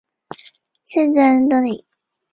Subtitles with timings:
[0.83, 1.85] 县治安东尼。